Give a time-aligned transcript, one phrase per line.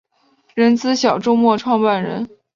[0.55, 2.27] 人资小周末创办人